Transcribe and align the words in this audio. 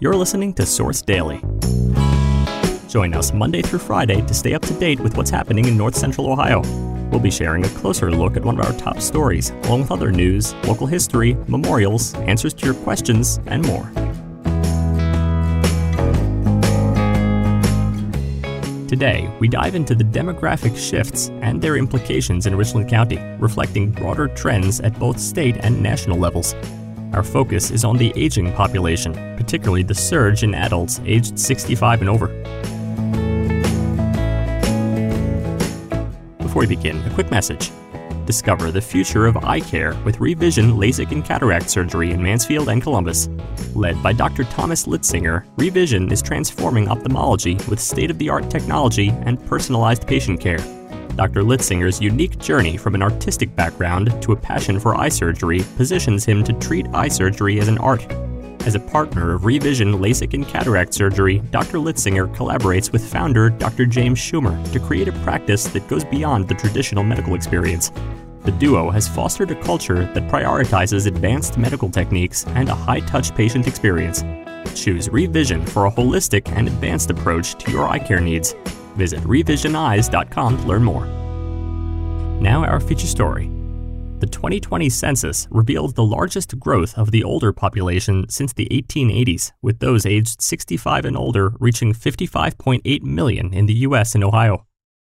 You're 0.00 0.14
listening 0.14 0.54
to 0.54 0.64
Source 0.64 1.02
Daily. 1.02 1.40
Join 2.88 3.14
us 3.14 3.32
Monday 3.32 3.62
through 3.62 3.80
Friday 3.80 4.24
to 4.24 4.32
stay 4.32 4.54
up 4.54 4.62
to 4.62 4.74
date 4.74 5.00
with 5.00 5.16
what's 5.16 5.28
happening 5.28 5.64
in 5.64 5.76
North 5.76 5.96
Central 5.96 6.30
Ohio. 6.30 6.60
We'll 7.10 7.18
be 7.18 7.32
sharing 7.32 7.64
a 7.64 7.68
closer 7.70 8.08
look 8.08 8.36
at 8.36 8.44
one 8.44 8.60
of 8.60 8.64
our 8.64 8.72
top 8.74 9.00
stories, 9.00 9.50
along 9.64 9.80
with 9.80 9.90
other 9.90 10.12
news, 10.12 10.54
local 10.68 10.86
history, 10.86 11.34
memorials, 11.48 12.14
answers 12.14 12.54
to 12.54 12.64
your 12.64 12.76
questions, 12.76 13.40
and 13.46 13.66
more. 13.66 13.90
Today, 18.86 19.28
we 19.40 19.48
dive 19.48 19.74
into 19.74 19.96
the 19.96 20.04
demographic 20.04 20.78
shifts 20.78 21.30
and 21.42 21.60
their 21.60 21.76
implications 21.76 22.46
in 22.46 22.54
Richland 22.54 22.88
County, 22.88 23.18
reflecting 23.40 23.90
broader 23.90 24.28
trends 24.28 24.78
at 24.78 24.96
both 25.00 25.18
state 25.18 25.56
and 25.58 25.82
national 25.82 26.18
levels. 26.18 26.54
Our 27.12 27.22
focus 27.22 27.70
is 27.70 27.84
on 27.84 27.96
the 27.96 28.12
aging 28.16 28.52
population, 28.52 29.14
particularly 29.36 29.82
the 29.82 29.94
surge 29.94 30.42
in 30.42 30.54
adults 30.54 31.00
aged 31.04 31.38
65 31.38 32.02
and 32.02 32.10
over. 32.10 32.28
Before 36.38 36.60
we 36.60 36.66
begin, 36.66 36.98
a 36.98 37.10
quick 37.14 37.30
message. 37.30 37.70
Discover 38.26 38.72
the 38.72 38.80
future 38.82 39.26
of 39.26 39.38
eye 39.38 39.60
care 39.60 39.94
with 40.04 40.20
Revision 40.20 40.72
LASIK 40.72 41.12
and 41.12 41.24
Cataract 41.24 41.70
Surgery 41.70 42.10
in 42.10 42.22
Mansfield 42.22 42.68
and 42.68 42.82
Columbus. 42.82 43.28
Led 43.74 44.02
by 44.02 44.12
Dr. 44.12 44.44
Thomas 44.44 44.84
Litzinger, 44.84 45.46
Revision 45.56 46.12
is 46.12 46.20
transforming 46.20 46.88
ophthalmology 46.88 47.54
with 47.68 47.80
state 47.80 48.10
of 48.10 48.18
the 48.18 48.28
art 48.28 48.50
technology 48.50 49.08
and 49.22 49.44
personalized 49.46 50.06
patient 50.06 50.40
care. 50.40 50.58
Dr. 51.18 51.42
Litzinger's 51.42 52.00
unique 52.00 52.38
journey 52.38 52.76
from 52.76 52.94
an 52.94 53.02
artistic 53.02 53.54
background 53.56 54.22
to 54.22 54.30
a 54.30 54.36
passion 54.36 54.78
for 54.78 54.94
eye 54.94 55.08
surgery 55.08 55.64
positions 55.76 56.24
him 56.24 56.44
to 56.44 56.52
treat 56.52 56.86
eye 56.94 57.08
surgery 57.08 57.58
as 57.58 57.66
an 57.66 57.76
art. 57.78 58.06
As 58.62 58.76
a 58.76 58.80
partner 58.80 59.34
of 59.34 59.44
Revision 59.44 59.94
LASIK 59.94 60.34
and 60.34 60.46
Cataract 60.46 60.94
Surgery, 60.94 61.40
Dr. 61.50 61.78
Litzinger 61.78 62.32
collaborates 62.36 62.92
with 62.92 63.04
founder 63.04 63.50
Dr. 63.50 63.84
James 63.84 64.20
Schumer 64.20 64.54
to 64.72 64.78
create 64.78 65.08
a 65.08 65.12
practice 65.24 65.64
that 65.64 65.88
goes 65.88 66.04
beyond 66.04 66.46
the 66.46 66.54
traditional 66.54 67.02
medical 67.02 67.34
experience. 67.34 67.90
The 68.44 68.52
duo 68.52 68.88
has 68.90 69.08
fostered 69.08 69.50
a 69.50 69.60
culture 69.60 70.04
that 70.14 70.30
prioritizes 70.30 71.08
advanced 71.08 71.58
medical 71.58 71.90
techniques 71.90 72.46
and 72.50 72.68
a 72.68 72.76
high 72.76 73.00
touch 73.00 73.34
patient 73.34 73.66
experience. 73.66 74.22
Choose 74.76 75.08
Revision 75.08 75.66
for 75.66 75.86
a 75.86 75.90
holistic 75.90 76.48
and 76.56 76.68
advanced 76.68 77.10
approach 77.10 77.56
to 77.64 77.72
your 77.72 77.88
eye 77.88 77.98
care 77.98 78.20
needs. 78.20 78.54
Visit 78.98 79.20
revisioneyes.com 79.20 80.58
to 80.58 80.64
learn 80.64 80.84
more. 80.84 81.06
Now, 82.40 82.64
our 82.64 82.80
feature 82.80 83.06
story. 83.06 83.50
The 84.18 84.26
2020 84.26 84.88
census 84.88 85.46
revealed 85.50 85.94
the 85.94 86.04
largest 86.04 86.58
growth 86.58 86.98
of 86.98 87.12
the 87.12 87.22
older 87.22 87.52
population 87.52 88.28
since 88.28 88.52
the 88.52 88.66
1880s, 88.66 89.52
with 89.62 89.78
those 89.78 90.04
aged 90.04 90.42
65 90.42 91.04
and 91.04 91.16
older 91.16 91.52
reaching 91.60 91.92
55.8 91.92 93.02
million 93.02 93.54
in 93.54 93.66
the 93.66 93.74
U.S. 93.86 94.16
and 94.16 94.24
Ohio. 94.24 94.66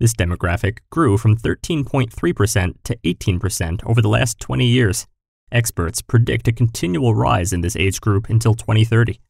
This 0.00 0.14
demographic 0.14 0.78
grew 0.90 1.18
from 1.18 1.36
13.3% 1.36 2.74
to 2.84 2.96
18% 2.96 3.84
over 3.84 4.00
the 4.00 4.08
last 4.08 4.40
20 4.40 4.66
years. 4.66 5.06
Experts 5.52 6.00
predict 6.00 6.48
a 6.48 6.52
continual 6.52 7.14
rise 7.14 7.52
in 7.52 7.60
this 7.60 7.76
age 7.76 8.00
group 8.00 8.30
until 8.30 8.54
2030. 8.54 9.20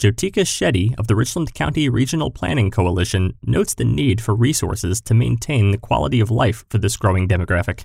Jyotika 0.00 0.46
Shetty 0.46 0.98
of 0.98 1.08
the 1.08 1.14
Richland 1.14 1.52
County 1.52 1.90
Regional 1.90 2.30
Planning 2.30 2.70
Coalition 2.70 3.34
notes 3.44 3.74
the 3.74 3.84
need 3.84 4.18
for 4.18 4.34
resources 4.34 4.98
to 5.02 5.12
maintain 5.12 5.72
the 5.72 5.76
quality 5.76 6.20
of 6.20 6.30
life 6.30 6.64
for 6.70 6.78
this 6.78 6.96
growing 6.96 7.28
demographic. 7.28 7.84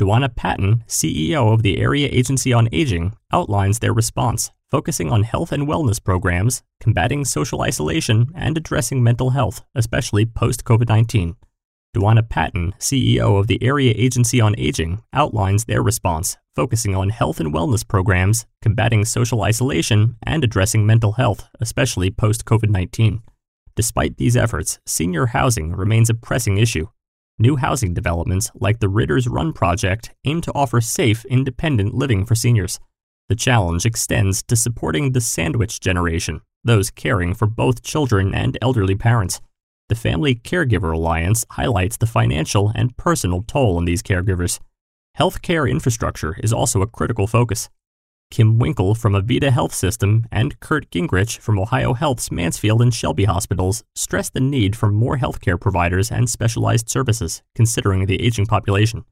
Duana 0.00 0.32
Patton, 0.32 0.84
CEO 0.86 1.52
of 1.52 1.64
the 1.64 1.78
Area 1.78 2.08
Agency 2.12 2.52
on 2.52 2.68
Aging, 2.70 3.16
outlines 3.32 3.80
their 3.80 3.92
response, 3.92 4.52
focusing 4.70 5.10
on 5.10 5.24
health 5.24 5.50
and 5.50 5.66
wellness 5.66 6.00
programs, 6.00 6.62
combating 6.78 7.24
social 7.24 7.62
isolation, 7.62 8.30
and 8.32 8.56
addressing 8.56 9.02
mental 9.02 9.30
health, 9.30 9.64
especially 9.74 10.24
post 10.24 10.62
COVID 10.62 10.88
19. 10.88 11.34
Duana 11.94 12.28
Patton, 12.28 12.72
CEO 12.78 13.40
of 13.40 13.48
the 13.48 13.60
Area 13.62 13.92
Agency 13.96 14.40
on 14.40 14.54
Aging, 14.56 15.02
outlines 15.12 15.64
their 15.64 15.82
response, 15.82 16.36
focusing 16.54 16.94
on 16.94 17.10
health 17.10 17.40
and 17.40 17.52
wellness 17.52 17.86
programs, 17.86 18.46
combating 18.62 19.04
social 19.04 19.42
isolation, 19.42 20.16
and 20.22 20.44
addressing 20.44 20.86
mental 20.86 21.12
health, 21.12 21.48
especially 21.60 22.10
post 22.10 22.44
COVID 22.44 22.70
19. 22.70 23.22
Despite 23.74 24.18
these 24.18 24.36
efforts, 24.36 24.78
senior 24.86 25.26
housing 25.26 25.72
remains 25.72 26.08
a 26.08 26.14
pressing 26.14 26.58
issue. 26.58 26.86
New 27.40 27.56
housing 27.56 27.92
developments 27.92 28.50
like 28.54 28.78
the 28.78 28.88
Ritter's 28.88 29.26
Run 29.26 29.52
project 29.52 30.14
aim 30.24 30.40
to 30.42 30.52
offer 30.54 30.80
safe, 30.80 31.24
independent 31.24 31.94
living 31.94 32.24
for 32.24 32.36
seniors. 32.36 32.78
The 33.28 33.34
challenge 33.34 33.84
extends 33.84 34.42
to 34.44 34.54
supporting 34.54 35.12
the 35.12 35.20
sandwich 35.20 35.80
generation, 35.80 36.42
those 36.62 36.90
caring 36.90 37.34
for 37.34 37.46
both 37.46 37.82
children 37.82 38.32
and 38.34 38.58
elderly 38.60 38.94
parents. 38.94 39.40
The 39.90 39.96
Family 39.96 40.36
Caregiver 40.36 40.94
Alliance 40.94 41.44
highlights 41.50 41.96
the 41.96 42.06
financial 42.06 42.70
and 42.76 42.96
personal 42.96 43.42
toll 43.42 43.76
on 43.76 43.86
these 43.86 44.04
caregivers. 44.04 44.60
Healthcare 45.18 45.68
infrastructure 45.68 46.36
is 46.44 46.52
also 46.52 46.80
a 46.80 46.86
critical 46.86 47.26
focus. 47.26 47.68
Kim 48.30 48.60
Winkle 48.60 48.94
from 48.94 49.14
Avita 49.14 49.50
Health 49.50 49.74
System 49.74 50.26
and 50.30 50.60
Kurt 50.60 50.88
Gingrich 50.92 51.40
from 51.40 51.58
Ohio 51.58 51.94
Health's 51.94 52.30
Mansfield 52.30 52.80
and 52.80 52.94
Shelby 52.94 53.24
hospitals 53.24 53.82
stress 53.96 54.30
the 54.30 54.38
need 54.38 54.76
for 54.76 54.92
more 54.92 55.18
healthcare 55.18 55.60
providers 55.60 56.12
and 56.12 56.30
specialized 56.30 56.88
services, 56.88 57.42
considering 57.56 58.06
the 58.06 58.22
aging 58.22 58.46
population. 58.46 59.04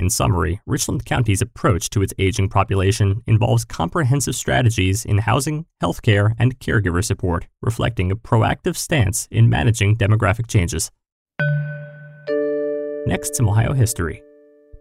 In 0.00 0.08
summary, 0.08 0.62
Richland 0.64 1.04
County's 1.04 1.42
approach 1.42 1.90
to 1.90 2.00
its 2.00 2.14
aging 2.18 2.48
population 2.48 3.22
involves 3.26 3.66
comprehensive 3.66 4.34
strategies 4.34 5.04
in 5.04 5.18
housing, 5.18 5.66
healthcare, 5.82 6.32
and 6.38 6.58
caregiver 6.58 7.04
support, 7.04 7.46
reflecting 7.60 8.10
a 8.10 8.16
proactive 8.16 8.78
stance 8.78 9.28
in 9.30 9.50
managing 9.50 9.98
demographic 9.98 10.46
changes. 10.46 10.90
Next, 13.06 13.36
some 13.36 13.46
Ohio 13.46 13.74
history. 13.74 14.22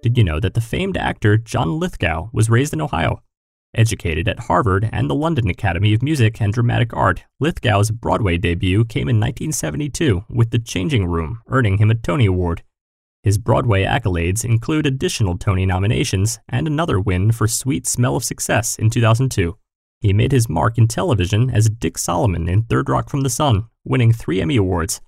Did 0.01 0.17
you 0.17 0.23
know 0.23 0.39
that 0.39 0.53
the 0.53 0.61
famed 0.61 0.95
actor 0.95 1.35
John 1.35 1.77
Lithgow 1.77 2.29
was 2.31 2.49
raised 2.49 2.71
in 2.71 2.79
Ohio? 2.79 3.21
Educated 3.75 4.29
at 4.29 4.39
Harvard 4.39 4.87
and 4.89 5.09
the 5.09 5.15
London 5.15 5.49
Academy 5.49 5.93
of 5.93 6.01
Music 6.01 6.39
and 6.39 6.53
Dramatic 6.53 6.93
Art, 6.93 7.25
Lithgow's 7.41 7.91
Broadway 7.91 8.37
debut 8.37 8.85
came 8.85 9.09
in 9.09 9.19
1972 9.19 10.23
with 10.29 10.51
The 10.51 10.59
Changing 10.59 11.07
Room, 11.07 11.41
earning 11.47 11.77
him 11.77 11.91
a 11.91 11.95
Tony 11.95 12.25
Award. 12.25 12.63
His 13.23 13.37
Broadway 13.37 13.83
accolades 13.83 14.45
include 14.45 14.85
additional 14.85 15.37
Tony 15.37 15.65
nominations 15.65 16.39
and 16.47 16.67
another 16.67 16.99
win 16.99 17.33
for 17.33 17.47
Sweet 17.47 17.85
Smell 17.85 18.15
of 18.15 18.23
Success 18.23 18.77
in 18.77 18.89
2002. 18.89 19.57
He 19.99 20.13
made 20.13 20.31
his 20.31 20.47
mark 20.47 20.77
in 20.77 20.87
television 20.87 21.49
as 21.49 21.69
Dick 21.69 21.97
Solomon 21.97 22.47
in 22.47 22.63
Third 22.63 22.87
Rock 22.87 23.09
from 23.09 23.21
the 23.21 23.29
Sun, 23.29 23.65
winning 23.83 24.13
three 24.13 24.41
Emmy 24.41 24.55
Awards. 24.55 25.01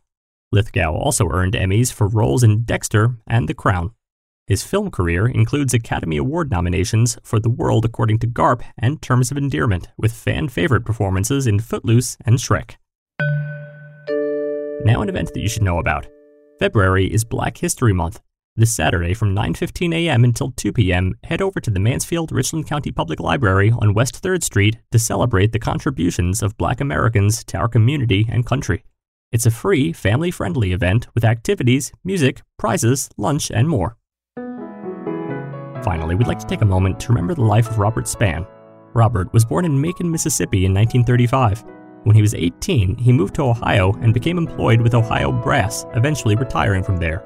Lithgow 0.51 0.93
also 0.93 1.29
earned 1.29 1.53
Emmys 1.53 1.93
for 1.93 2.07
roles 2.07 2.43
in 2.43 2.63
Dexter 2.63 3.15
and 3.25 3.47
The 3.47 3.53
Crown. 3.53 3.91
His 4.47 4.63
film 4.63 4.91
career 4.91 5.25
includes 5.27 5.73
Academy 5.73 6.17
Award 6.17 6.51
nominations 6.51 7.17
for 7.23 7.39
The 7.39 7.49
World 7.49 7.85
According 7.85 8.19
to 8.19 8.27
Garp 8.27 8.61
and 8.77 9.01
Terms 9.01 9.31
of 9.31 9.37
Endearment, 9.37 9.87
with 9.97 10.11
fan 10.11 10.49
favorite 10.49 10.83
performances 10.83 11.47
in 11.47 11.59
Footloose 11.59 12.17
and 12.25 12.37
Shrek. 12.37 12.75
Now, 14.83 15.01
an 15.01 15.07
event 15.07 15.33
that 15.33 15.39
you 15.39 15.47
should 15.47 15.63
know 15.63 15.79
about. 15.79 16.07
February 16.61 17.11
is 17.11 17.23
Black 17.23 17.57
History 17.57 17.91
Month. 17.91 18.21
This 18.55 18.71
Saturday 18.71 19.15
from 19.15 19.33
9:15 19.35 19.95
a.m. 19.95 20.23
until 20.23 20.51
2 20.51 20.71
p.m., 20.73 21.15
head 21.23 21.41
over 21.41 21.59
to 21.59 21.71
the 21.71 21.79
Mansfield 21.79 22.31
Richland 22.31 22.67
County 22.67 22.91
Public 22.91 23.19
Library 23.19 23.71
on 23.71 23.95
West 23.95 24.21
3rd 24.21 24.43
Street 24.43 24.77
to 24.91 24.99
celebrate 24.99 25.53
the 25.53 25.57
contributions 25.57 26.43
of 26.43 26.55
Black 26.57 26.79
Americans 26.79 27.43
to 27.45 27.57
our 27.57 27.67
community 27.67 28.27
and 28.29 28.45
country. 28.45 28.83
It's 29.31 29.47
a 29.47 29.49
free, 29.49 29.91
family-friendly 29.91 30.71
event 30.71 31.07
with 31.15 31.25
activities, 31.25 31.93
music, 32.03 32.43
prizes, 32.59 33.09
lunch, 33.17 33.49
and 33.49 33.67
more. 33.67 33.97
Finally, 35.83 36.13
we'd 36.13 36.27
like 36.27 36.37
to 36.37 36.45
take 36.45 36.61
a 36.61 36.73
moment 36.75 36.99
to 36.99 37.07
remember 37.07 37.33
the 37.33 37.41
life 37.41 37.71
of 37.71 37.79
Robert 37.79 38.05
Spann. 38.05 38.45
Robert 38.93 39.33
was 39.33 39.45
born 39.45 39.65
in 39.65 39.81
Macon, 39.81 40.11
Mississippi 40.11 40.67
in 40.67 40.75
1935. 40.75 41.63
When 42.03 42.15
he 42.15 42.21
was 42.21 42.33
18, 42.33 42.97
he 42.97 43.11
moved 43.11 43.35
to 43.35 43.43
Ohio 43.43 43.93
and 44.01 44.13
became 44.13 44.39
employed 44.39 44.81
with 44.81 44.95
Ohio 44.95 45.31
Brass, 45.31 45.85
eventually 45.93 46.35
retiring 46.35 46.83
from 46.83 46.97
there. 46.97 47.23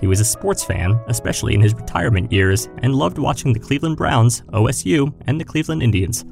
He 0.00 0.06
was 0.06 0.20
a 0.20 0.24
sports 0.24 0.62
fan, 0.62 1.00
especially 1.06 1.54
in 1.54 1.60
his 1.60 1.74
retirement 1.74 2.30
years, 2.30 2.68
and 2.82 2.94
loved 2.94 3.18
watching 3.18 3.52
the 3.52 3.58
Cleveland 3.58 3.96
Browns, 3.96 4.42
OSU, 4.52 5.12
and 5.26 5.40
the 5.40 5.44
Cleveland 5.44 5.82
Indians. 5.82 6.24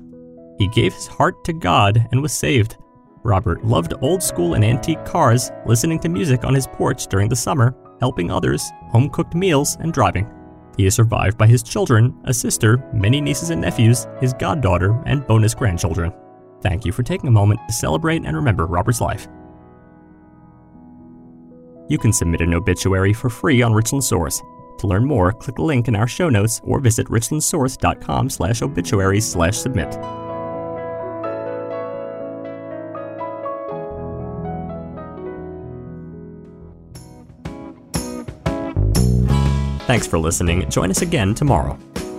He 0.59 0.69
gave 0.69 0.93
his 0.93 1.07
heart 1.07 1.43
to 1.45 1.53
God 1.53 2.07
and 2.13 2.21
was 2.21 2.33
saved. 2.33 2.77
Robert 3.25 3.65
loved 3.65 3.95
old 4.03 4.23
school 4.23 4.55
and 4.55 4.65
antique 4.65 5.05
cars, 5.05 5.51
listening 5.65 5.99
to 6.01 6.09
music 6.09 6.45
on 6.45 6.55
his 6.55 6.67
porch 6.67 7.07
during 7.09 7.29
the 7.29 7.35
summer, 7.35 7.75
helping 8.01 8.31
others, 8.31 8.71
home 8.91 9.09
cooked 9.09 9.35
meals, 9.35 9.77
and 9.81 9.93
driving. 9.93 10.31
He 10.77 10.87
is 10.87 10.95
survived 10.95 11.39
by 11.39 11.47
his 11.47 11.63
children, 11.63 12.15
a 12.25 12.35
sister, 12.35 12.85
many 12.93 13.21
nieces 13.23 13.51
and 13.51 13.63
nephews, 13.63 14.07
his 14.21 14.35
goddaughter, 14.35 15.03
and 15.07 15.27
bonus 15.27 15.55
grandchildren. 15.55 16.13
Thank 16.62 16.85
you 16.85 16.93
for 16.93 17.03
taking 17.03 17.29
a 17.29 17.32
moment 17.32 17.61
to 17.67 17.73
celebrate 17.73 18.25
and 18.25 18.37
remember 18.37 18.67
Robert's 18.67 19.00
life. 19.00 19.29
You 21.88 21.99
can 21.99 22.12
submit 22.12 22.41
an 22.41 22.55
obituary 22.55 23.12
for 23.12 23.31
free 23.31 23.62
on 23.62 23.73
Richland 23.73 24.03
Source. 24.03 24.43
To 24.79 24.87
learn 24.87 25.05
more, 25.05 25.32
click 25.32 25.56
the 25.56 25.62
link 25.62 25.88
in 25.88 25.97
our 25.97 26.08
show 26.08 26.29
notes 26.29 26.61
or 26.64 26.81
visit 26.81 27.06
richlandsource.com 27.06 28.31
slash 28.31 28.62
obituaries 28.62 29.26
slash 29.31 29.56
submit. 29.56 29.97
Thanks 39.87 40.06
for 40.09 40.19
listening. 40.19 40.69
Join 40.69 40.91
us 40.91 41.02
again 41.02 41.32
tomorrow. 41.32 41.79